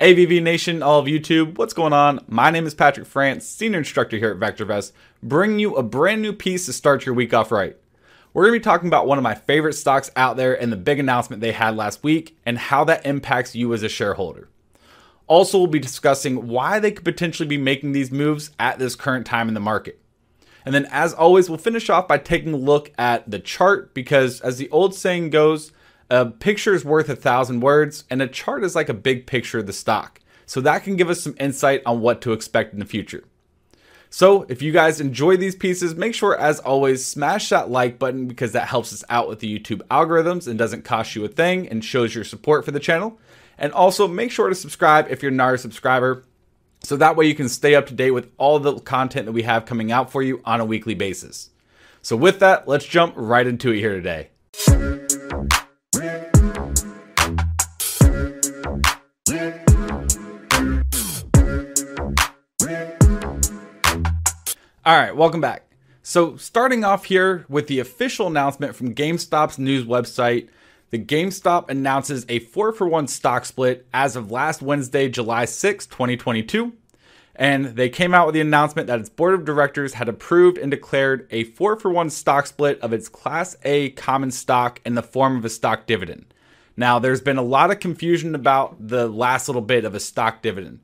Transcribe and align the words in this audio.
AVV 0.00 0.42
Nation, 0.42 0.82
all 0.82 0.98
of 0.98 1.06
YouTube, 1.06 1.56
what's 1.56 1.72
going 1.72 1.92
on? 1.92 2.18
My 2.26 2.50
name 2.50 2.66
is 2.66 2.74
Patrick 2.74 3.06
France, 3.06 3.46
Senior 3.46 3.78
Instructor 3.78 4.16
here 4.16 4.32
at 4.32 4.38
VectorVest, 4.40 4.90
bringing 5.22 5.60
you 5.60 5.76
a 5.76 5.84
brand 5.84 6.20
new 6.20 6.32
piece 6.32 6.66
to 6.66 6.72
start 6.72 7.06
your 7.06 7.14
week 7.14 7.32
off 7.32 7.52
right. 7.52 7.76
We're 8.32 8.42
going 8.42 8.54
to 8.54 8.58
be 8.58 8.64
talking 8.64 8.88
about 8.88 9.06
one 9.06 9.18
of 9.18 9.22
my 9.22 9.36
favorite 9.36 9.74
stocks 9.74 10.10
out 10.16 10.36
there 10.36 10.60
and 10.60 10.72
the 10.72 10.76
big 10.76 10.98
announcement 10.98 11.40
they 11.40 11.52
had 11.52 11.76
last 11.76 12.02
week 12.02 12.36
and 12.44 12.58
how 12.58 12.82
that 12.84 13.06
impacts 13.06 13.54
you 13.54 13.72
as 13.72 13.84
a 13.84 13.88
shareholder. 13.88 14.48
Also, 15.28 15.58
we'll 15.58 15.68
be 15.68 15.78
discussing 15.78 16.48
why 16.48 16.80
they 16.80 16.90
could 16.90 17.04
potentially 17.04 17.48
be 17.48 17.56
making 17.56 17.92
these 17.92 18.10
moves 18.10 18.50
at 18.58 18.80
this 18.80 18.96
current 18.96 19.24
time 19.24 19.46
in 19.46 19.54
the 19.54 19.60
market. 19.60 20.00
And 20.66 20.74
then, 20.74 20.88
as 20.90 21.14
always, 21.14 21.48
we'll 21.48 21.58
finish 21.58 21.88
off 21.88 22.08
by 22.08 22.18
taking 22.18 22.52
a 22.52 22.56
look 22.56 22.90
at 22.98 23.30
the 23.30 23.38
chart 23.38 23.94
because, 23.94 24.40
as 24.40 24.58
the 24.58 24.68
old 24.70 24.92
saying 24.92 25.30
goes, 25.30 25.70
a 26.14 26.26
picture 26.26 26.74
is 26.74 26.84
worth 26.84 27.08
a 27.08 27.16
thousand 27.16 27.58
words, 27.58 28.04
and 28.08 28.22
a 28.22 28.28
chart 28.28 28.62
is 28.62 28.76
like 28.76 28.88
a 28.88 28.94
big 28.94 29.26
picture 29.26 29.58
of 29.58 29.66
the 29.66 29.72
stock. 29.72 30.20
So 30.46 30.60
that 30.60 30.84
can 30.84 30.94
give 30.94 31.10
us 31.10 31.20
some 31.20 31.34
insight 31.40 31.82
on 31.84 32.00
what 32.00 32.20
to 32.20 32.32
expect 32.32 32.72
in 32.72 32.78
the 32.78 32.84
future. 32.84 33.24
So, 34.10 34.42
if 34.48 34.62
you 34.62 34.70
guys 34.70 35.00
enjoy 35.00 35.36
these 35.38 35.56
pieces, 35.56 35.96
make 35.96 36.14
sure, 36.14 36.38
as 36.38 36.60
always, 36.60 37.04
smash 37.04 37.48
that 37.48 37.68
like 37.68 37.98
button 37.98 38.28
because 38.28 38.52
that 38.52 38.68
helps 38.68 38.92
us 38.92 39.02
out 39.08 39.28
with 39.28 39.40
the 39.40 39.58
YouTube 39.58 39.80
algorithms 39.88 40.46
and 40.46 40.56
doesn't 40.56 40.84
cost 40.84 41.16
you 41.16 41.24
a 41.24 41.28
thing 41.28 41.68
and 41.68 41.84
shows 41.84 42.14
your 42.14 42.22
support 42.22 42.64
for 42.64 42.70
the 42.70 42.78
channel. 42.78 43.18
And 43.58 43.72
also, 43.72 44.06
make 44.06 44.30
sure 44.30 44.48
to 44.48 44.54
subscribe 44.54 45.08
if 45.10 45.20
you're 45.20 45.32
not 45.32 45.54
a 45.54 45.58
subscriber 45.58 46.22
so 46.84 46.96
that 46.96 47.16
way 47.16 47.26
you 47.26 47.34
can 47.34 47.48
stay 47.48 47.74
up 47.74 47.86
to 47.86 47.94
date 47.94 48.12
with 48.12 48.30
all 48.38 48.60
the 48.60 48.78
content 48.78 49.26
that 49.26 49.32
we 49.32 49.42
have 49.42 49.66
coming 49.66 49.90
out 49.90 50.12
for 50.12 50.22
you 50.22 50.40
on 50.44 50.60
a 50.60 50.64
weekly 50.64 50.94
basis. 50.94 51.50
So, 52.00 52.16
with 52.16 52.38
that, 52.38 52.68
let's 52.68 52.84
jump 52.84 53.14
right 53.16 53.48
into 53.48 53.72
it 53.72 53.80
here 53.80 53.96
today. 53.96 54.28
All 64.86 64.94
right, 64.94 65.16
welcome 65.16 65.40
back. 65.40 65.62
So, 66.02 66.36
starting 66.36 66.84
off 66.84 67.06
here 67.06 67.46
with 67.48 67.68
the 67.68 67.78
official 67.78 68.26
announcement 68.26 68.76
from 68.76 68.94
GameStop's 68.94 69.58
news 69.58 69.86
website, 69.86 70.50
the 70.90 70.98
GameStop 70.98 71.70
announces 71.70 72.26
a 72.28 72.40
4 72.40 72.70
for 72.74 72.86
1 72.86 73.06
stock 73.08 73.46
split 73.46 73.86
as 73.94 74.14
of 74.14 74.30
last 74.30 74.60
Wednesday, 74.60 75.08
July 75.08 75.46
6, 75.46 75.86
2022. 75.86 76.74
And 77.34 77.64
they 77.64 77.88
came 77.88 78.12
out 78.12 78.26
with 78.26 78.34
the 78.34 78.42
announcement 78.42 78.88
that 78.88 79.00
its 79.00 79.08
board 79.08 79.32
of 79.32 79.46
directors 79.46 79.94
had 79.94 80.10
approved 80.10 80.58
and 80.58 80.70
declared 80.70 81.28
a 81.30 81.44
4 81.44 81.80
for 81.80 81.90
1 81.90 82.10
stock 82.10 82.46
split 82.46 82.78
of 82.80 82.92
its 82.92 83.08
Class 83.08 83.56
A 83.64 83.88
common 83.92 84.30
stock 84.30 84.82
in 84.84 84.96
the 84.96 85.02
form 85.02 85.38
of 85.38 85.46
a 85.46 85.48
stock 85.48 85.86
dividend. 85.86 86.26
Now, 86.76 86.98
there's 86.98 87.22
been 87.22 87.38
a 87.38 87.42
lot 87.42 87.70
of 87.70 87.80
confusion 87.80 88.34
about 88.34 88.86
the 88.86 89.08
last 89.08 89.48
little 89.48 89.62
bit 89.62 89.86
of 89.86 89.94
a 89.94 90.00
stock 90.00 90.42
dividend 90.42 90.80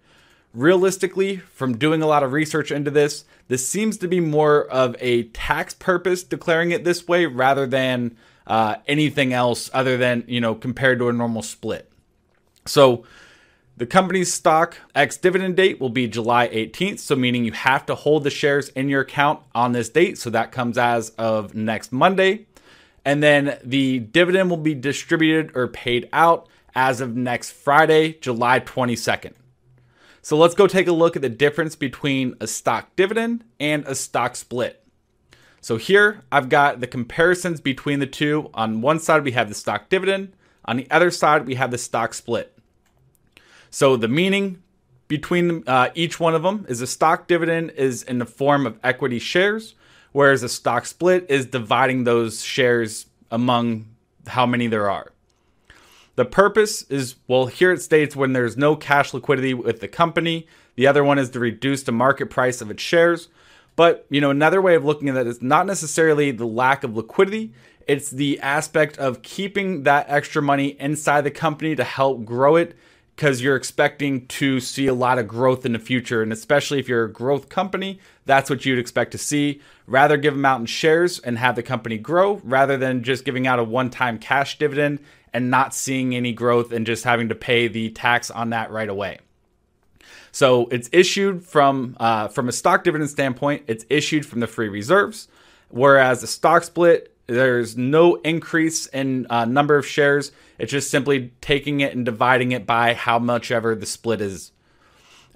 realistically, 0.54 1.36
from 1.36 1.78
doing 1.78 2.02
a 2.02 2.06
lot 2.06 2.22
of 2.22 2.32
research 2.32 2.70
into 2.70 2.90
this, 2.90 3.24
this 3.48 3.66
seems 3.66 3.96
to 3.98 4.08
be 4.08 4.20
more 4.20 4.66
of 4.66 4.96
a 5.00 5.24
tax 5.24 5.74
purpose 5.74 6.22
declaring 6.22 6.70
it 6.70 6.84
this 6.84 7.06
way 7.06 7.26
rather 7.26 7.66
than 7.66 8.16
uh, 8.46 8.76
anything 8.86 9.32
else 9.32 9.70
other 9.72 9.96
than, 9.96 10.24
you 10.26 10.40
know, 10.40 10.54
compared 10.54 10.98
to 10.98 11.08
a 11.08 11.12
normal 11.12 11.42
split. 11.42 11.90
So, 12.66 13.04
the 13.80 13.86
company's 13.86 14.30
stock 14.30 14.76
ex 14.94 15.16
dividend 15.16 15.56
date 15.56 15.80
will 15.80 15.88
be 15.88 16.06
July 16.06 16.48
18th, 16.48 16.98
so 16.98 17.16
meaning 17.16 17.46
you 17.46 17.52
have 17.52 17.86
to 17.86 17.94
hold 17.94 18.24
the 18.24 18.30
shares 18.30 18.68
in 18.68 18.90
your 18.90 19.00
account 19.00 19.40
on 19.54 19.72
this 19.72 19.88
date. 19.88 20.18
So 20.18 20.28
that 20.28 20.52
comes 20.52 20.76
as 20.76 21.08
of 21.16 21.54
next 21.54 21.90
Monday. 21.90 22.44
And 23.06 23.22
then 23.22 23.58
the 23.64 24.00
dividend 24.00 24.50
will 24.50 24.58
be 24.58 24.74
distributed 24.74 25.56
or 25.56 25.66
paid 25.66 26.10
out 26.12 26.46
as 26.74 27.00
of 27.00 27.16
next 27.16 27.52
Friday, 27.52 28.18
July 28.20 28.60
22nd. 28.60 29.32
So 30.22 30.36
let's 30.36 30.54
go 30.54 30.66
take 30.66 30.86
a 30.86 30.92
look 30.92 31.16
at 31.16 31.22
the 31.22 31.28
difference 31.28 31.76
between 31.76 32.34
a 32.40 32.46
stock 32.46 32.94
dividend 32.96 33.44
and 33.58 33.86
a 33.86 33.94
stock 33.94 34.36
split. 34.36 34.84
So 35.60 35.76
here 35.76 36.22
I've 36.30 36.48
got 36.48 36.80
the 36.80 36.86
comparisons 36.86 37.60
between 37.60 38.00
the 38.00 38.06
two. 38.06 38.50
On 38.54 38.80
one 38.80 38.98
side, 38.98 39.24
we 39.24 39.32
have 39.32 39.48
the 39.48 39.54
stock 39.54 39.88
dividend. 39.88 40.32
On 40.64 40.76
the 40.76 40.90
other 40.90 41.10
side, 41.10 41.46
we 41.46 41.54
have 41.54 41.70
the 41.70 41.78
stock 41.78 42.14
split. 42.14 42.56
So 43.70 43.96
the 43.96 44.08
meaning 44.08 44.62
between 45.08 45.64
uh, 45.66 45.90
each 45.94 46.20
one 46.20 46.34
of 46.34 46.42
them 46.42 46.66
is 46.68 46.80
a 46.80 46.86
stock 46.86 47.26
dividend 47.26 47.72
is 47.72 48.02
in 48.02 48.18
the 48.18 48.26
form 48.26 48.66
of 48.66 48.78
equity 48.84 49.18
shares, 49.18 49.74
whereas 50.12 50.42
a 50.42 50.48
stock 50.48 50.86
split 50.86 51.26
is 51.28 51.46
dividing 51.46 52.04
those 52.04 52.44
shares 52.44 53.06
among 53.30 53.86
how 54.26 54.46
many 54.46 54.66
there 54.66 54.90
are. 54.90 55.12
The 56.16 56.24
purpose 56.24 56.82
is 56.82 57.16
well, 57.28 57.46
here 57.46 57.72
it 57.72 57.82
states 57.82 58.16
when 58.16 58.32
there's 58.32 58.56
no 58.56 58.76
cash 58.76 59.14
liquidity 59.14 59.54
with 59.54 59.80
the 59.80 59.88
company. 59.88 60.46
The 60.74 60.86
other 60.86 61.04
one 61.04 61.18
is 61.18 61.30
to 61.30 61.40
reduce 61.40 61.82
the 61.82 61.92
market 61.92 62.30
price 62.30 62.60
of 62.60 62.70
its 62.70 62.82
shares. 62.82 63.28
But, 63.76 64.06
you 64.10 64.20
know, 64.20 64.30
another 64.30 64.60
way 64.60 64.74
of 64.74 64.84
looking 64.84 65.08
at 65.08 65.14
that 65.14 65.26
is 65.26 65.40
not 65.40 65.66
necessarily 65.66 66.32
the 66.32 66.46
lack 66.46 66.84
of 66.84 66.96
liquidity, 66.96 67.52
it's 67.86 68.10
the 68.10 68.38
aspect 68.40 68.98
of 68.98 69.22
keeping 69.22 69.84
that 69.84 70.06
extra 70.08 70.42
money 70.42 70.76
inside 70.78 71.22
the 71.22 71.30
company 71.30 71.74
to 71.74 71.84
help 71.84 72.24
grow 72.24 72.56
it 72.56 72.76
because 73.16 73.42
you're 73.42 73.56
expecting 73.56 74.26
to 74.28 74.60
see 74.60 74.86
a 74.86 74.94
lot 74.94 75.18
of 75.18 75.28
growth 75.28 75.66
in 75.66 75.72
the 75.72 75.78
future. 75.78 76.22
And 76.22 76.32
especially 76.32 76.78
if 76.78 76.88
you're 76.88 77.04
a 77.04 77.12
growth 77.12 77.48
company, 77.48 77.98
that's 78.24 78.48
what 78.48 78.64
you'd 78.64 78.78
expect 78.78 79.12
to 79.12 79.18
see. 79.18 79.60
Rather 79.86 80.16
give 80.16 80.34
them 80.34 80.44
out 80.44 80.60
in 80.60 80.66
shares 80.66 81.18
and 81.18 81.36
have 81.36 81.56
the 81.56 81.62
company 81.62 81.98
grow 81.98 82.40
rather 82.44 82.76
than 82.76 83.02
just 83.02 83.24
giving 83.24 83.46
out 83.46 83.58
a 83.58 83.64
one 83.64 83.90
time 83.90 84.18
cash 84.18 84.56
dividend 84.56 85.00
and 85.32 85.50
not 85.50 85.74
seeing 85.74 86.14
any 86.14 86.32
growth 86.32 86.72
and 86.72 86.86
just 86.86 87.04
having 87.04 87.28
to 87.28 87.34
pay 87.34 87.68
the 87.68 87.90
tax 87.90 88.30
on 88.30 88.50
that 88.50 88.70
right 88.70 88.88
away. 88.88 89.18
So 90.32 90.66
it's 90.68 90.88
issued 90.92 91.44
from 91.44 91.96
uh, 91.98 92.28
from 92.28 92.48
a 92.48 92.52
stock 92.52 92.84
dividend 92.84 93.10
standpoint. 93.10 93.64
It's 93.66 93.84
issued 93.88 94.24
from 94.24 94.40
the 94.40 94.46
free 94.46 94.68
reserves, 94.68 95.28
whereas 95.68 96.20
the 96.20 96.26
stock 96.26 96.62
split 96.62 97.10
there's 97.26 97.76
no 97.76 98.16
increase 98.16 98.86
in 98.86 99.26
uh, 99.30 99.44
number 99.44 99.76
of 99.76 99.86
shares. 99.86 100.32
It's 100.58 100.72
just 100.72 100.90
simply 100.90 101.32
taking 101.40 101.78
it 101.80 101.94
and 101.94 102.04
dividing 102.04 102.50
it 102.50 102.66
by 102.66 102.94
how 102.94 103.20
much 103.20 103.52
ever 103.52 103.76
the 103.76 103.86
split 103.86 104.20
is. 104.20 104.50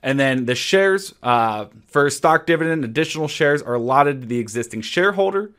And 0.02 0.18
then 0.18 0.46
the 0.46 0.56
shares 0.56 1.14
uh, 1.22 1.66
for 1.86 2.10
stock 2.10 2.46
dividend, 2.46 2.84
additional 2.84 3.28
shares 3.28 3.62
are 3.62 3.74
allotted 3.74 4.22
to 4.22 4.26
the 4.26 4.38
existing 4.38 4.82
shareholder 4.82 5.52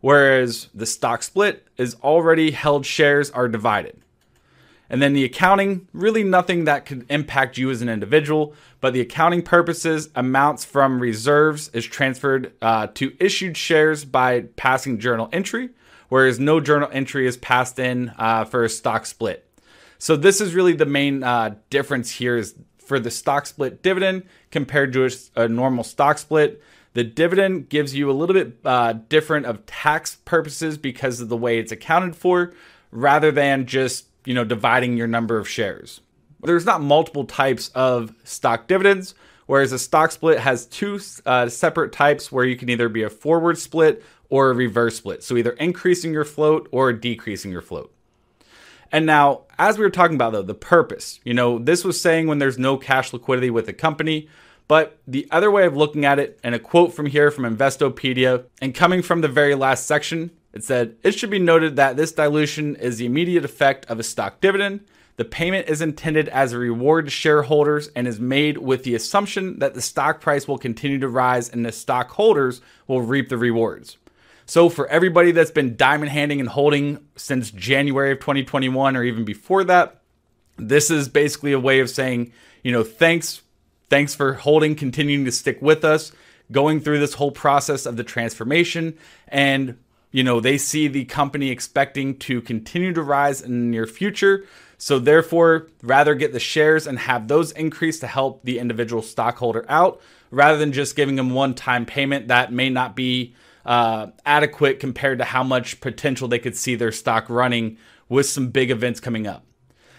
whereas 0.00 0.68
the 0.74 0.86
stock 0.86 1.22
split 1.22 1.66
is 1.76 1.96
already 2.02 2.50
held 2.50 2.86
shares 2.86 3.30
are 3.30 3.48
divided. 3.48 4.00
And 4.90 5.00
then 5.00 5.12
the 5.12 5.24
accounting, 5.24 5.86
really 5.92 6.24
nothing 6.24 6.64
that 6.64 6.84
could 6.84 7.06
impact 7.08 7.56
you 7.56 7.70
as 7.70 7.80
an 7.80 7.88
individual, 7.88 8.54
but 8.80 8.92
the 8.92 9.00
accounting 9.00 9.42
purposes, 9.42 10.08
amounts 10.16 10.64
from 10.64 11.00
reserves 11.00 11.68
is 11.68 11.86
transferred 11.86 12.52
uh, 12.60 12.88
to 12.94 13.16
issued 13.20 13.56
shares 13.56 14.04
by 14.04 14.42
passing 14.56 14.98
journal 14.98 15.28
entry, 15.32 15.70
whereas 16.08 16.40
no 16.40 16.58
journal 16.58 16.88
entry 16.92 17.26
is 17.26 17.36
passed 17.36 17.78
in 17.78 18.12
uh, 18.18 18.44
for 18.44 18.64
a 18.64 18.68
stock 18.68 19.06
split. 19.06 19.46
So 19.98 20.16
this 20.16 20.40
is 20.40 20.54
really 20.54 20.72
the 20.72 20.86
main 20.86 21.22
uh, 21.22 21.54
difference 21.68 22.10
here 22.10 22.36
is 22.36 22.56
for 22.78 22.98
the 22.98 23.10
stock 23.12 23.46
split 23.46 23.82
dividend 23.82 24.24
compared 24.50 24.92
to 24.94 25.04
a, 25.04 25.10
a 25.44 25.48
normal 25.48 25.84
stock 25.84 26.18
split. 26.18 26.60
The 26.92 27.04
dividend 27.04 27.68
gives 27.68 27.94
you 27.94 28.10
a 28.10 28.12
little 28.12 28.34
bit 28.34 28.58
uh, 28.64 28.94
different 29.08 29.46
of 29.46 29.64
tax 29.66 30.16
purposes 30.24 30.76
because 30.76 31.20
of 31.20 31.28
the 31.28 31.36
way 31.36 31.58
it's 31.58 31.72
accounted 31.72 32.16
for, 32.16 32.52
rather 32.90 33.30
than 33.30 33.66
just 33.66 34.06
you 34.24 34.34
know 34.34 34.44
dividing 34.44 34.96
your 34.96 35.06
number 35.06 35.38
of 35.38 35.48
shares. 35.48 36.00
There's 36.42 36.66
not 36.66 36.80
multiple 36.80 37.24
types 37.24 37.68
of 37.74 38.14
stock 38.24 38.66
dividends, 38.66 39.14
whereas 39.46 39.72
a 39.72 39.78
stock 39.78 40.10
split 40.10 40.38
has 40.38 40.66
two 40.66 40.98
uh, 41.26 41.48
separate 41.48 41.92
types 41.92 42.32
where 42.32 42.44
you 42.44 42.56
can 42.56 42.68
either 42.70 42.88
be 42.88 43.02
a 43.02 43.10
forward 43.10 43.58
split 43.58 44.02
or 44.28 44.50
a 44.50 44.54
reverse 44.54 44.96
split. 44.96 45.22
So 45.22 45.36
either 45.36 45.50
increasing 45.52 46.12
your 46.12 46.24
float 46.24 46.68
or 46.70 46.92
decreasing 46.92 47.52
your 47.52 47.60
float. 47.60 47.94
And 48.92 49.06
now, 49.06 49.42
as 49.58 49.78
we 49.78 49.84
were 49.84 49.90
talking 49.90 50.16
about 50.16 50.32
though, 50.32 50.42
the 50.42 50.54
purpose, 50.54 51.20
you 51.24 51.34
know, 51.34 51.58
this 51.58 51.84
was 51.84 52.00
saying 52.00 52.26
when 52.26 52.38
there's 52.38 52.58
no 52.58 52.76
cash 52.76 53.12
liquidity 53.12 53.50
with 53.50 53.66
the 53.66 53.72
company, 53.72 54.28
but 54.70 55.00
the 55.04 55.26
other 55.32 55.50
way 55.50 55.66
of 55.66 55.76
looking 55.76 56.04
at 56.04 56.20
it, 56.20 56.38
and 56.44 56.54
a 56.54 56.58
quote 56.60 56.94
from 56.94 57.06
here 57.06 57.32
from 57.32 57.42
Investopedia, 57.42 58.44
and 58.62 58.72
coming 58.72 59.02
from 59.02 59.20
the 59.20 59.26
very 59.26 59.56
last 59.56 59.84
section, 59.84 60.30
it 60.52 60.62
said, 60.62 60.94
It 61.02 61.10
should 61.10 61.28
be 61.28 61.40
noted 61.40 61.74
that 61.74 61.96
this 61.96 62.12
dilution 62.12 62.76
is 62.76 62.98
the 62.98 63.06
immediate 63.06 63.44
effect 63.44 63.84
of 63.86 63.98
a 63.98 64.04
stock 64.04 64.40
dividend. 64.40 64.84
The 65.16 65.24
payment 65.24 65.68
is 65.68 65.80
intended 65.80 66.28
as 66.28 66.52
a 66.52 66.58
reward 66.60 67.06
to 67.06 67.10
shareholders 67.10 67.88
and 67.96 68.06
is 68.06 68.20
made 68.20 68.58
with 68.58 68.84
the 68.84 68.94
assumption 68.94 69.58
that 69.58 69.74
the 69.74 69.82
stock 69.82 70.20
price 70.20 70.46
will 70.46 70.56
continue 70.56 71.00
to 71.00 71.08
rise 71.08 71.48
and 71.48 71.66
the 71.66 71.72
stockholders 71.72 72.60
will 72.86 73.02
reap 73.02 73.28
the 73.28 73.38
rewards. 73.38 73.96
So, 74.46 74.68
for 74.68 74.86
everybody 74.86 75.32
that's 75.32 75.50
been 75.50 75.74
diamond 75.74 76.12
handing 76.12 76.38
and 76.38 76.48
holding 76.48 77.04
since 77.16 77.50
January 77.50 78.12
of 78.12 78.20
2021 78.20 78.96
or 78.96 79.02
even 79.02 79.24
before 79.24 79.64
that, 79.64 80.00
this 80.58 80.92
is 80.92 81.08
basically 81.08 81.50
a 81.50 81.58
way 81.58 81.80
of 81.80 81.90
saying, 81.90 82.32
you 82.62 82.70
know, 82.70 82.84
thanks, 82.84 83.42
thanks 83.90 84.14
for 84.14 84.34
holding, 84.34 84.74
continuing 84.74 85.24
to 85.26 85.32
stick 85.32 85.60
with 85.60 85.84
us, 85.84 86.12
going 86.50 86.80
through 86.80 87.00
this 87.00 87.14
whole 87.14 87.32
process 87.32 87.84
of 87.84 87.96
the 87.96 88.04
transformation. 88.04 88.96
And, 89.28 89.76
you 90.10 90.24
know, 90.24 90.40
they 90.40 90.56
see 90.56 90.88
the 90.88 91.04
company 91.04 91.50
expecting 91.50 92.16
to 92.20 92.40
continue 92.40 92.92
to 92.94 93.02
rise 93.02 93.42
in 93.42 93.50
the 93.50 93.66
near 93.66 93.86
future. 93.86 94.46
So, 94.78 94.98
therefore, 94.98 95.68
rather 95.82 96.14
get 96.14 96.32
the 96.32 96.40
shares 96.40 96.86
and 96.86 96.98
have 97.00 97.28
those 97.28 97.52
increase 97.52 98.00
to 98.00 98.06
help 98.06 98.42
the 98.44 98.58
individual 98.58 99.02
stockholder 99.02 99.66
out 99.68 100.00
rather 100.30 100.56
than 100.56 100.72
just 100.72 100.96
giving 100.96 101.16
them 101.16 101.30
one 101.30 101.54
time 101.54 101.84
payment 101.84 102.28
that 102.28 102.52
may 102.52 102.70
not 102.70 102.96
be 102.96 103.34
uh, 103.66 104.06
adequate 104.24 104.80
compared 104.80 105.18
to 105.18 105.24
how 105.24 105.42
much 105.42 105.80
potential 105.80 106.28
they 106.28 106.38
could 106.38 106.56
see 106.56 106.76
their 106.76 106.92
stock 106.92 107.28
running 107.28 107.76
with 108.08 108.26
some 108.26 108.48
big 108.48 108.70
events 108.70 109.00
coming 109.00 109.26
up. 109.26 109.44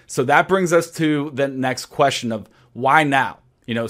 So 0.07 0.23
that 0.23 0.47
brings 0.47 0.73
us 0.73 0.89
to 0.91 1.31
the 1.33 1.47
next 1.47 1.85
question 1.85 2.31
of 2.31 2.49
why 2.73 3.03
now? 3.03 3.40
You 3.65 3.75
know, 3.75 3.87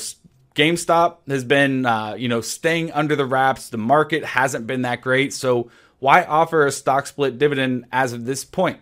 GameStop 0.56 1.18
has 1.28 1.44
been, 1.44 1.86
uh, 1.86 2.16
you 2.18 2.28
know, 2.28 2.42
staying 2.42 2.92
under 2.92 3.16
the 3.16 3.26
wraps. 3.26 3.70
The 3.70 3.78
market 3.78 4.26
hasn't 4.26 4.68
been 4.68 4.82
that 4.84 5.02
great. 5.02 5.34
So 5.34 5.72
why 6.00 6.24
offer 6.24 6.66
a 6.66 6.72
stock 6.72 7.08
split 7.08 7.38
dividend 7.38 7.86
as 7.92 8.14
of 8.14 8.26
this 8.26 8.44
point? 8.44 8.80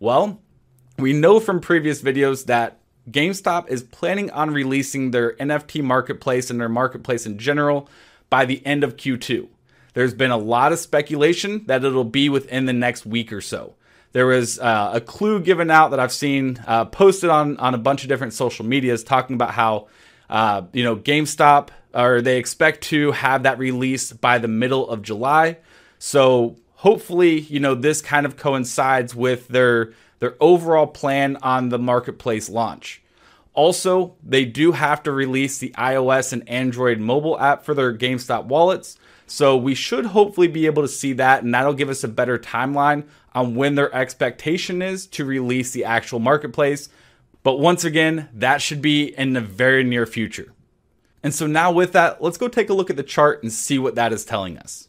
Well, 0.00 0.40
we 0.98 1.12
know 1.12 1.40
from 1.40 1.60
previous 1.60 2.02
videos 2.02 2.46
that 2.46 2.78
GameStop 3.10 3.68
is 3.68 3.82
planning 3.82 4.30
on 4.30 4.50
releasing 4.50 5.10
their 5.10 5.34
NFT 5.36 5.82
marketplace 5.82 6.50
and 6.50 6.60
their 6.60 6.68
marketplace 6.68 7.26
in 7.26 7.38
general 7.38 7.88
by 8.28 8.44
the 8.44 8.64
end 8.66 8.84
of 8.84 8.96
Q2. 8.96 9.48
There's 9.94 10.14
been 10.14 10.30
a 10.30 10.36
lot 10.36 10.72
of 10.72 10.78
speculation 10.78 11.64
that 11.66 11.84
it'll 11.84 12.04
be 12.04 12.28
within 12.28 12.66
the 12.66 12.72
next 12.72 13.06
week 13.06 13.32
or 13.32 13.40
so. 13.40 13.74
There 14.12 14.26
was 14.26 14.58
uh, 14.58 14.90
a 14.94 15.00
clue 15.00 15.40
given 15.40 15.70
out 15.70 15.90
that 15.90 16.00
I've 16.00 16.12
seen 16.12 16.62
uh, 16.66 16.86
posted 16.86 17.30
on 17.30 17.56
on 17.58 17.74
a 17.74 17.78
bunch 17.78 18.02
of 18.02 18.08
different 18.08 18.32
social 18.32 18.64
medias 18.64 19.04
talking 19.04 19.34
about 19.34 19.50
how 19.50 19.88
uh, 20.28 20.62
you 20.72 20.84
know 20.84 20.96
GameStop 20.96 21.68
or 21.94 22.20
they 22.20 22.38
expect 22.38 22.82
to 22.84 23.12
have 23.12 23.44
that 23.44 23.58
release 23.58 24.12
by 24.12 24.38
the 24.38 24.48
middle 24.48 24.88
of 24.88 25.02
July. 25.02 25.58
So 25.98 26.56
hopefully, 26.76 27.40
you 27.40 27.60
know 27.60 27.74
this 27.74 28.00
kind 28.00 28.26
of 28.26 28.36
coincides 28.36 29.14
with 29.14 29.48
their 29.48 29.92
their 30.20 30.34
overall 30.40 30.86
plan 30.86 31.36
on 31.42 31.68
the 31.68 31.78
marketplace 31.78 32.48
launch. 32.48 33.02
Also, 33.54 34.14
they 34.22 34.44
do 34.44 34.72
have 34.72 35.02
to 35.02 35.10
release 35.10 35.58
the 35.58 35.70
iOS 35.70 36.32
and 36.32 36.48
Android 36.48 37.00
mobile 37.00 37.38
app 37.40 37.64
for 37.64 37.74
their 37.74 37.92
GameStop 37.92 38.44
wallets. 38.44 38.96
So 39.26 39.56
we 39.56 39.74
should 39.74 40.06
hopefully 40.06 40.48
be 40.48 40.66
able 40.66 40.82
to 40.82 40.88
see 40.88 41.12
that, 41.14 41.42
and 41.42 41.52
that'll 41.52 41.74
give 41.74 41.88
us 41.90 42.04
a 42.04 42.08
better 42.08 42.38
timeline 42.38 43.04
on 43.34 43.54
when 43.54 43.74
their 43.74 43.92
expectation 43.94 44.80
is 44.80 45.06
to 45.08 45.24
release 45.24 45.72
the 45.72 45.84
actual 45.84 46.18
marketplace. 46.18 46.88
But 47.48 47.60
once 47.60 47.82
again, 47.82 48.28
that 48.34 48.60
should 48.60 48.82
be 48.82 49.04
in 49.16 49.32
the 49.32 49.40
very 49.40 49.82
near 49.82 50.04
future. 50.04 50.52
And 51.22 51.32
so 51.32 51.46
now 51.46 51.72
with 51.72 51.92
that, 51.92 52.20
let's 52.20 52.36
go 52.36 52.46
take 52.46 52.68
a 52.68 52.74
look 52.74 52.90
at 52.90 52.96
the 52.96 53.02
chart 53.02 53.42
and 53.42 53.50
see 53.50 53.78
what 53.78 53.94
that 53.94 54.12
is 54.12 54.26
telling 54.26 54.58
us. 54.58 54.88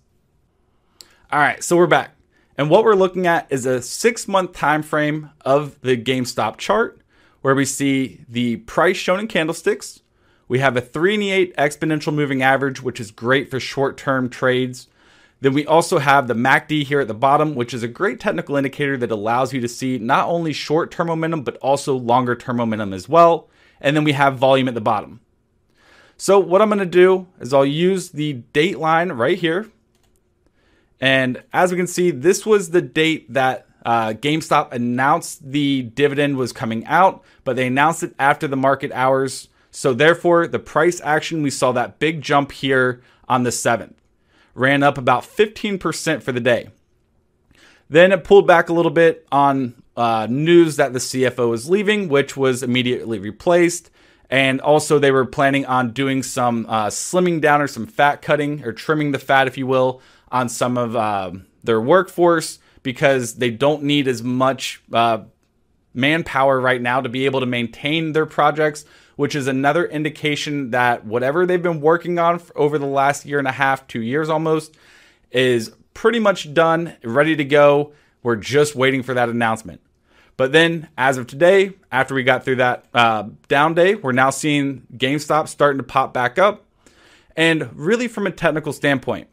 All 1.32 1.40
right, 1.40 1.64
so 1.64 1.78
we're 1.78 1.88
back. 1.88 2.18
And 2.58 2.70
what 2.70 2.84
we're 2.84 2.96
looking 2.96 3.26
at 3.26 3.48
is 3.50 3.66
a 3.66 3.78
6-month 3.78 4.52
time 4.52 4.84
frame 4.84 5.30
of 5.46 5.80
the 5.80 5.96
GameStop 5.96 6.58
chart 6.58 7.00
where 7.40 7.56
we 7.56 7.64
see 7.64 8.26
the 8.28 8.58
price 8.58 8.98
shown 8.98 9.22
in 9.22 9.30
candlesticks, 9.30 10.02
we 10.50 10.60
have 10.60 10.76
a 10.76 10.82
3 10.82 11.14
and 11.14 11.24
8 11.24 11.56
exponential 11.56 12.14
moving 12.14 12.42
average, 12.42 12.82
which 12.84 13.00
is 13.00 13.10
great 13.10 13.50
for 13.50 13.62
short 13.62 13.96
term 13.96 14.28
trades. 14.28 14.90
Then 15.42 15.54
we 15.54 15.66
also 15.66 16.00
have 16.00 16.28
the 16.28 16.34
MACD 16.34 16.84
here 16.84 17.00
at 17.00 17.08
the 17.08 17.14
bottom, 17.14 17.56
which 17.56 17.74
is 17.74 17.82
a 17.82 17.88
great 17.88 18.20
technical 18.20 18.58
indicator 18.58 18.98
that 18.98 19.12
allows 19.12 19.54
you 19.54 19.62
to 19.62 19.70
see 19.70 19.98
not 19.98 20.28
only 20.28 20.52
short 20.52 20.92
term 20.92 21.08
momentum, 21.08 21.44
but 21.44 21.58
also 21.58 21.96
longer 21.96 22.36
term 22.36 22.58
momentum 22.58 22.94
as 22.94 23.08
well. 23.08 23.50
And 23.80 23.96
then 23.96 24.04
we 24.04 24.12
have 24.12 24.38
volume 24.38 24.68
at 24.68 24.74
the 24.74 24.82
bottom. 24.82 25.22
So, 26.18 26.38
what 26.38 26.62
I'm 26.62 26.68
going 26.68 26.80
to 26.80 26.86
do 26.86 27.28
is 27.40 27.54
I'll 27.54 27.66
use 27.66 28.10
the 28.10 28.34
date 28.34 28.78
line 28.78 29.14
right 29.14 29.38
here. 29.38 29.70
And 31.00 31.42
as 31.54 31.72
we 31.72 31.78
can 31.78 31.88
see, 31.88 32.12
this 32.12 32.46
was 32.46 32.72
the 32.72 32.82
date 32.82 33.32
that 33.34 33.68
uh, 33.86 34.10
GameStop 34.10 34.74
announced 34.74 35.50
the 35.50 35.84
dividend 35.84 36.36
was 36.36 36.52
coming 36.52 36.86
out, 36.86 37.24
but 37.46 37.56
they 37.56 37.68
announced 37.68 38.04
it 38.04 38.14
after 38.20 38.50
the 38.50 38.58
market 38.58 38.92
hours. 38.92 39.48
So 39.72 39.94
therefore, 39.94 40.48
the 40.48 40.60
price 40.60 41.00
action, 41.02 41.42
we 41.42 41.50
saw 41.50 41.72
that 41.72 42.00
big 42.00 42.22
jump 42.22 42.52
here 42.52 43.02
on 43.30 43.44
the 43.44 43.52
7th. 43.52 43.94
Ran 44.60 44.84
up 44.84 44.98
about 44.98 45.24
15% 45.24 46.22
for 46.22 46.34
the 46.34 46.42
day. 46.42 46.68
Then 47.90 48.12
it 48.12 48.26
pulled 48.26 48.46
back 48.46 48.68
a 48.68 48.74
little 48.74 48.92
bit 48.92 49.26
on 49.32 49.82
uh, 49.96 50.28
news 50.30 50.76
that 50.76 50.92
the 50.92 51.00
CFO 51.00 51.50
was 51.50 51.70
leaving, 51.70 52.10
which 52.10 52.36
was 52.36 52.62
immediately 52.62 53.20
replaced. 53.20 53.90
And 54.30 54.60
also, 54.60 55.00
they 55.00 55.12
were 55.12 55.26
planning 55.26 55.66
on 55.66 55.92
doing 55.92 56.24
some 56.24 56.66
uh, 56.68 56.88
slimming 56.88 57.40
down 57.40 57.62
or 57.62 57.68
some 57.68 57.88
fat 57.88 58.22
cutting 58.22 58.66
or 58.66 58.74
trimming 58.74 59.14
the 59.14 59.18
fat, 59.18 59.48
if 59.48 59.58
you 59.58 59.66
will, 59.66 60.02
on 60.30 60.50
some 60.50 60.78
of 60.78 60.94
uh, 60.94 61.32
their 61.64 61.80
workforce 61.80 62.60
because 62.84 63.36
they 63.36 63.52
don't 63.52 63.84
need 63.84 64.10
as 64.10 64.22
much 64.22 64.82
uh, 64.92 65.20
manpower 65.94 66.60
right 66.60 66.82
now 66.82 67.02
to 67.02 67.10
be 67.10 67.26
able 67.26 67.40
to 67.40 67.46
maintain 67.46 68.14
their 68.14 68.26
projects 68.26 68.86
which 69.20 69.36
is 69.36 69.48
another 69.48 69.86
indication 69.86 70.72
that 70.72 71.06
whatever 71.06 71.46
they've 71.46 71.62
been 71.62 71.82
working 71.82 72.18
on 72.18 72.42
over 72.56 72.80
the 72.80 72.86
last 72.86 73.26
year 73.26 73.38
and 73.38 73.50
a 73.50 73.52
half, 73.52 73.86
two 73.86 74.02
years 74.02 74.30
almost, 74.30 74.78
is 75.30 75.74
pretty 75.94 76.20
much 76.20 76.54
done, 76.54 76.96
ready 77.04 77.36
to 77.36 77.44
go. 77.44 77.92
We're 78.24 78.38
just 78.38 78.76
waiting 78.76 79.04
for 79.04 79.14
that 79.14 79.28
announcement. 79.28 79.82
But 80.38 80.54
then, 80.54 80.88
as 80.98 81.18
of 81.18 81.28
today, 81.28 81.74
after 81.92 82.16
we 82.16 82.24
got 82.24 82.46
through 82.46 82.56
that 82.56 82.86
uh, 82.94 83.28
down 83.50 83.74
day, 83.74 83.96
we're 83.96 84.14
now 84.14 84.30
seeing 84.30 84.88
GameStop 84.96 85.50
starting 85.50 85.80
to 85.80 85.84
pop 85.84 86.14
back 86.14 86.40
up. 86.40 86.64
And 87.36 87.72
really, 87.74 88.08
from 88.08 88.26
a 88.26 88.32
technical 88.32 88.72
standpoint, 88.72 89.28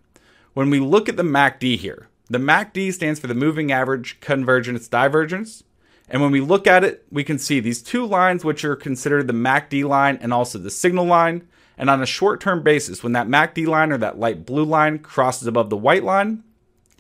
when 0.55 0.69
we 0.69 0.81
look 0.81 1.09
at 1.09 1.17
the 1.17 1.23
MACD 1.23 1.79
here, 1.79 2.09
the 2.29 2.39
MACD 2.39 2.93
stands 2.93 3.21
for 3.21 3.29
the 3.29 3.35
moving 3.35 3.71
average 3.71 4.19
convergence 4.19 4.89
divergence. 4.89 5.63
And 6.09 6.23
when 6.23 6.31
we 6.31 6.41
look 6.41 6.67
at 6.67 6.85
it, 6.85 7.05
we 7.11 7.25
can 7.25 7.39
see 7.39 7.61
these 7.61 7.83
two 7.83 8.07
lines, 8.07 8.45
which 8.45 8.65
are 8.65 8.77
considered 8.77 9.27
the 9.27 9.33
MACD 9.33 9.85
line 9.85 10.19
and 10.21 10.33
also 10.33 10.59
the 10.59 10.71
signal 10.71 11.05
line. 11.05 11.47
And 11.77 11.91
on 11.91 12.03
a 12.03 12.07
short 12.07 12.41
term 12.41 12.63
basis, 12.63 13.03
when 13.03 13.13
that 13.13 13.29
MACD 13.29 13.67
line 13.67 13.93
or 13.93 13.99
that 13.99 14.19
light 14.19 14.47
blue 14.47 14.65
line 14.65 14.99
crosses 14.99 15.49
above 15.49 15.69
the 15.69 15.77
white 15.77 16.05
line, 16.05 16.45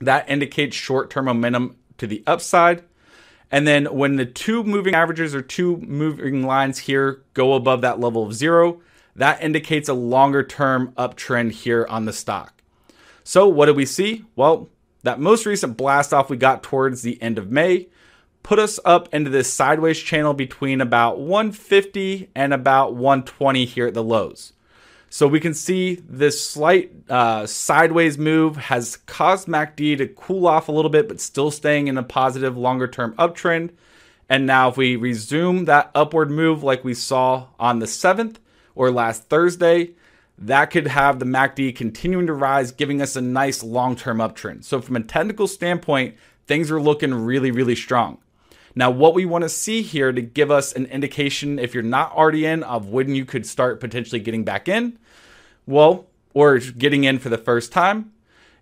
that 0.00 0.28
indicates 0.28 0.76
short 0.76 1.11
term 1.11 1.26
momentum 1.26 1.76
to 1.99 2.07
the 2.07 2.23
upside. 2.26 2.83
And 3.50 3.66
then 3.66 3.87
when 3.87 4.16
the 4.16 4.26
two 4.26 4.64
moving 4.64 4.95
averages 4.95 5.35
or 5.35 5.40
two 5.40 5.76
moving 5.78 6.45
lines 6.45 6.78
here 6.78 7.23
go 7.33 7.54
above 7.54 7.80
that 7.83 8.00
level 8.00 8.26
of 8.26 8.35
zero, 8.35 8.80
that 9.14 9.42
indicates 9.42 9.88
a 9.88 9.95
longer 9.95 10.42
term 10.42 10.92
uptrend 10.99 11.52
here 11.52 11.87
on 11.88 12.04
the 12.04 12.12
stock. 12.12 12.61
So, 13.23 13.49
what 13.49 13.66
did 13.66 13.76
we 13.76 13.87
see? 13.87 14.25
Well, 14.35 14.69
that 15.04 15.21
most 15.21 15.47
recent 15.47 15.76
blast 15.76 16.12
off 16.12 16.28
we 16.28 16.37
got 16.37 16.62
towards 16.62 17.02
the 17.02 17.21
end 17.23 17.38
of 17.38 17.50
May 17.50 17.88
put 18.47 18.61
us 18.61 18.79
up 18.85 19.12
into 19.12 19.29
this 19.29 19.53
sideways 19.53 19.99
channel 19.99 20.33
between 20.33 20.81
about 20.81 21.19
150 21.19 22.31
and 22.33 22.55
about 22.55 22.95
120 22.95 23.65
here 23.65 23.88
at 23.88 23.95
the 23.95 24.05
lows. 24.05 24.53
So 25.11 25.26
we 25.26 25.41
can 25.41 25.53
see 25.53 25.97
this 26.09 26.41
slight 26.41 26.93
uh, 27.11 27.49
sideways 27.49 28.17
move 28.17 28.57
has 28.57 28.99
caused 29.07 29.49
MACD 29.49 29.99
to 29.99 30.07
cool 30.07 30.47
off 30.47 30.69
a 30.69 30.73
little 30.73 30.93
bit, 30.93 31.09
but 31.09 31.21
still 31.21 31.50
staying 31.50 31.88
in 31.88 31.99
a 31.99 32.05
positive 32.05 32.57
longer 32.57 32.87
term 32.87 33.15
uptrend. 33.15 33.71
And 34.29 34.47
now, 34.47 34.69
if 34.69 34.76
we 34.76 34.95
resume 34.95 35.65
that 35.65 35.91
upward 35.93 36.31
move 36.31 36.62
like 36.62 36.85
we 36.85 36.95
saw 36.95 37.49
on 37.59 37.81
the 37.81 37.87
7th 37.87 38.37
or 38.76 38.93
last 38.93 39.25
Thursday, 39.25 39.91
that 40.38 40.67
could 40.67 40.87
have 40.87 41.19
the 41.19 41.26
MACD 41.26 41.75
continuing 41.75 42.29
to 42.29 42.33
rise, 42.33 42.71
giving 42.71 43.03
us 43.03 43.17
a 43.17 43.21
nice 43.21 43.65
long 43.65 43.97
term 43.97 44.19
uptrend. 44.19 44.62
So, 44.62 44.81
from 44.81 44.95
a 44.95 45.03
technical 45.03 45.49
standpoint, 45.49 46.15
things 46.47 46.71
are 46.71 46.81
looking 46.81 47.12
really, 47.12 47.50
really 47.50 47.75
strong. 47.75 48.19
Now, 48.78 48.90
what 48.90 49.14
we 49.14 49.25
want 49.25 49.42
to 49.42 49.49
see 49.49 49.80
here 49.80 50.12
to 50.12 50.21
give 50.21 50.50
us 50.50 50.75
an 50.75 50.85
indication 50.87 51.59
if 51.59 51.73
you're 51.73 51.83
not 51.83 52.12
already 52.12 52.45
in 52.45 52.62
of 52.62 52.90
when 52.90 53.14
you 53.14 53.25
could 53.25 53.47
start 53.47 53.80
potentially 53.80 54.21
getting 54.21 54.45
back 54.45 54.68
in, 54.68 54.99
well, 55.66 56.06
or 56.35 56.59
getting 56.59 57.04
in 57.04 57.18
for 57.18 57.30
the 57.30 57.38
first 57.38 57.73
time, 57.73 58.12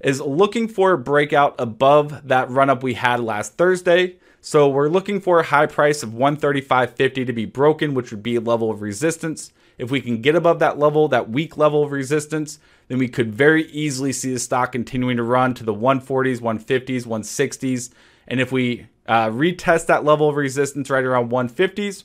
is 0.00 0.20
looking 0.20 0.68
for 0.68 0.92
a 0.92 0.98
breakout 0.98 1.56
above 1.58 2.28
that 2.28 2.48
run 2.48 2.70
up 2.70 2.84
we 2.84 2.94
had 2.94 3.18
last 3.18 3.54
Thursday. 3.54 4.14
So 4.40 4.68
we're 4.68 4.88
looking 4.88 5.20
for 5.20 5.40
a 5.40 5.44
high 5.44 5.66
price 5.66 6.04
of 6.04 6.10
135.50 6.10 7.26
to 7.26 7.32
be 7.32 7.44
broken, 7.44 7.92
which 7.92 8.12
would 8.12 8.22
be 8.22 8.36
a 8.36 8.40
level 8.40 8.70
of 8.70 8.82
resistance. 8.82 9.52
If 9.78 9.90
we 9.90 10.00
can 10.00 10.22
get 10.22 10.36
above 10.36 10.60
that 10.60 10.78
level, 10.78 11.08
that 11.08 11.28
weak 11.28 11.56
level 11.56 11.82
of 11.82 11.90
resistance, 11.90 12.60
then 12.86 12.98
we 12.98 13.08
could 13.08 13.34
very 13.34 13.64
easily 13.70 14.12
see 14.12 14.32
the 14.32 14.38
stock 14.38 14.70
continuing 14.70 15.16
to 15.16 15.24
run 15.24 15.54
to 15.54 15.64
the 15.64 15.74
140s, 15.74 16.38
150s, 16.38 17.04
160s. 17.04 17.90
And 18.28 18.40
if 18.40 18.52
we 18.52 18.86
uh, 19.06 19.28
retest 19.30 19.86
that 19.86 20.04
level 20.04 20.28
of 20.28 20.36
resistance 20.36 20.90
right 20.90 21.04
around 21.04 21.30
150s. 21.30 22.04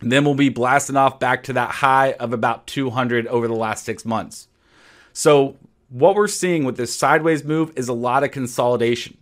Then 0.00 0.24
we'll 0.24 0.34
be 0.34 0.48
blasting 0.48 0.96
off 0.96 1.18
back 1.20 1.44
to 1.44 1.52
that 1.54 1.70
high 1.70 2.12
of 2.14 2.32
about 2.32 2.66
200 2.66 3.26
over 3.28 3.48
the 3.48 3.54
last 3.54 3.84
six 3.84 4.04
months. 4.04 4.48
So, 5.12 5.56
what 5.88 6.16
we're 6.16 6.26
seeing 6.26 6.64
with 6.64 6.76
this 6.76 6.96
sideways 6.96 7.44
move 7.44 7.72
is 7.76 7.88
a 7.88 7.92
lot 7.92 8.24
of 8.24 8.32
consolidation. 8.32 9.16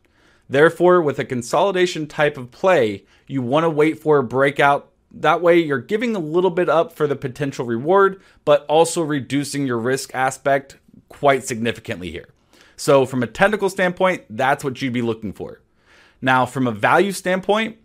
Therefore, 0.49 1.03
with 1.03 1.19
a 1.19 1.25
consolidation 1.25 2.07
type 2.07 2.39
of 2.39 2.51
play, 2.51 3.05
you 3.27 3.43
want 3.43 3.65
to 3.65 3.71
wait 3.71 3.99
for 3.99 4.19
a 4.19 4.25
breakout. 4.25 4.91
That 5.11 5.43
way, 5.43 5.59
you're 5.59 5.79
giving 5.79 6.17
a 6.17 6.21
little 6.21 6.51
bit 6.51 6.69
up 6.69 6.93
for 6.93 7.07
the 7.07 7.17
potential 7.17 7.67
reward, 7.67 8.23
but 8.45 8.65
also 8.67 9.03
reducing 9.03 9.67
your 9.67 9.79
risk 9.79 10.15
aspect 10.15 10.79
quite 11.09 11.45
significantly 11.45 12.11
here. 12.11 12.29
So, 12.77 13.05
from 13.05 13.23
a 13.23 13.27
technical 13.27 13.69
standpoint, 13.69 14.25
that's 14.31 14.65
what 14.65 14.81
you'd 14.81 14.95
be 14.95 15.03
looking 15.03 15.33
for. 15.33 15.61
Now, 16.23 16.47
from 16.47 16.69
a 16.69 16.73
value 16.73 17.13
standpoint, 17.13 17.79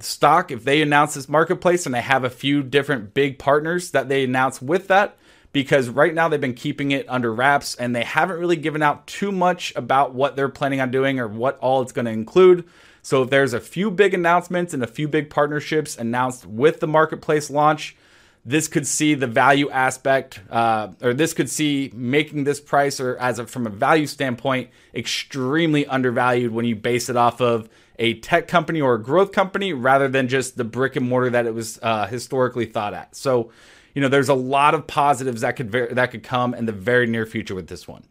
stock, 0.00 0.50
if 0.50 0.64
they 0.64 0.82
announce 0.82 1.14
this 1.14 1.28
marketplace 1.28 1.86
and 1.86 1.94
they 1.94 2.00
have 2.00 2.24
a 2.24 2.30
few 2.30 2.62
different 2.62 3.14
big 3.14 3.38
partners 3.38 3.92
that 3.92 4.08
they 4.08 4.24
announce 4.24 4.60
with 4.60 4.88
that, 4.88 5.16
because 5.52 5.88
right 5.88 6.14
now 6.14 6.28
they've 6.28 6.40
been 6.40 6.54
keeping 6.54 6.90
it 6.90 7.08
under 7.08 7.32
wraps 7.32 7.74
and 7.74 7.94
they 7.94 8.02
haven't 8.02 8.40
really 8.40 8.56
given 8.56 8.82
out 8.82 9.06
too 9.06 9.30
much 9.30 9.72
about 9.76 10.14
what 10.14 10.34
they're 10.34 10.48
planning 10.48 10.80
on 10.80 10.90
doing 10.90 11.20
or 11.20 11.28
what 11.28 11.58
all 11.58 11.82
it's 11.82 11.92
going 11.92 12.06
to 12.06 12.10
include. 12.10 12.64
So 13.02 13.22
if 13.22 13.30
there's 13.30 13.52
a 13.52 13.60
few 13.60 13.90
big 13.90 14.14
announcements 14.14 14.72
and 14.72 14.82
a 14.82 14.86
few 14.86 15.08
big 15.08 15.28
partnerships 15.28 15.96
announced 15.96 16.46
with 16.46 16.80
the 16.80 16.86
marketplace 16.86 17.50
launch, 17.50 17.96
this 18.44 18.66
could 18.66 18.86
see 18.86 19.14
the 19.14 19.26
value 19.26 19.70
aspect, 19.70 20.40
uh, 20.50 20.88
or 21.00 21.14
this 21.14 21.32
could 21.32 21.48
see 21.48 21.92
making 21.94 22.44
this 22.44 22.60
price, 22.60 22.98
or 22.98 23.16
as 23.18 23.38
a, 23.38 23.46
from 23.46 23.66
a 23.66 23.70
value 23.70 24.06
standpoint, 24.06 24.70
extremely 24.94 25.86
undervalued 25.86 26.52
when 26.52 26.64
you 26.64 26.74
base 26.74 27.08
it 27.08 27.16
off 27.16 27.40
of 27.40 27.68
a 27.98 28.14
tech 28.14 28.48
company 28.48 28.80
or 28.80 28.94
a 28.94 29.02
growth 29.02 29.30
company 29.30 29.72
rather 29.72 30.08
than 30.08 30.26
just 30.26 30.56
the 30.56 30.64
brick 30.64 30.96
and 30.96 31.08
mortar 31.08 31.30
that 31.30 31.46
it 31.46 31.54
was 31.54 31.78
uh, 31.82 32.06
historically 32.06 32.66
thought 32.66 32.94
at. 32.94 33.14
So, 33.14 33.52
you 33.94 34.02
know, 34.02 34.08
there's 34.08 34.28
a 34.28 34.34
lot 34.34 34.74
of 34.74 34.86
positives 34.86 35.42
that 35.42 35.54
could 35.54 35.70
ver- 35.70 35.92
that 35.92 36.10
could 36.10 36.24
come 36.24 36.52
in 36.52 36.66
the 36.66 36.72
very 36.72 37.06
near 37.06 37.26
future 37.26 37.54
with 37.54 37.68
this 37.68 37.86
one. 37.86 38.04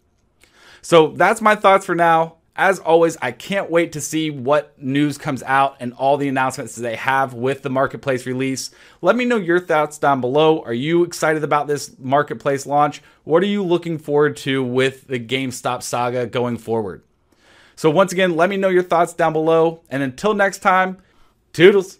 So 0.82 1.10
that's 1.10 1.42
my 1.42 1.56
thoughts 1.56 1.86
for 1.86 1.96
now. 1.96 2.38
As 2.56 2.80
always, 2.80 3.18
I 3.22 3.32
can't 3.32 3.72
wait 3.72 3.94
to 3.94 4.02
see 4.02 4.30
what 4.30 4.80
news 4.82 5.18
comes 5.18 5.42
out 5.44 5.78
and 5.80 5.94
all 5.94 6.18
the 6.18 6.28
announcements 6.28 6.76
they 6.76 6.98
have 6.98 7.34
with 7.34 7.62
the 7.62 7.70
marketplace 7.70 8.26
release. 8.26 8.72
Let 9.02 9.16
me 9.16 9.24
know 9.24 9.38
your 9.38 9.60
thoughts 9.60 9.98
down 9.98 10.20
below. 10.20 10.62
Are 10.64 10.74
you 10.74 11.04
excited 11.04 11.46
about 11.46 11.68
this 11.68 11.98
marketplace 11.98 12.66
launch? 12.66 13.02
What 13.24 13.42
are 13.42 13.48
you 13.48 13.64
looking 13.64 13.98
forward 13.98 14.36
to 14.38 14.62
with 14.62 15.08
the 15.08 15.20
GameStop 15.20 15.82
saga 15.82 16.26
going 16.28 16.58
forward? 16.58 17.04
So, 17.78 17.90
once 17.90 18.12
again, 18.12 18.36
let 18.36 18.50
me 18.50 18.58
know 18.58 18.70
your 18.70 18.84
thoughts 18.84 19.14
down 19.14 19.32
below. 19.32 19.82
And 19.90 20.04
until 20.04 20.34
next 20.34 20.60
time, 20.60 20.98
toodles. 21.54 22.00